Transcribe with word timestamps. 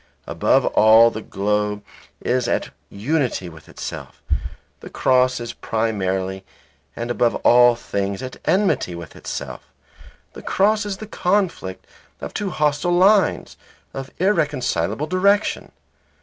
Above 0.25 0.65
all 0.65 1.11
the 1.11 1.21
globe 1.21 1.83
is 2.21 2.47
at 2.47 2.71
unity 2.89 3.47
with 3.49 3.69
itself; 3.69 4.19
the 4.79 4.89
cross 4.89 5.39
is 5.39 5.53
primarily 5.53 6.43
and 6.95 7.11
above 7.11 7.35
all 7.45 7.75
things 7.75 8.23
at 8.23 8.37
enmity 8.45 8.95
with 8.95 9.15
itself. 9.15 9.61
The 10.33 10.41
cross 10.41 10.87
is 10.87 10.97
the 10.97 11.05
conflict 11.05 11.85
of 12.19 12.33
two 12.33 12.49
hostile 12.49 12.93
lines, 12.97 13.57
of 13.93 14.09
irreconcilable 14.17 15.05
direction. 15.05 15.71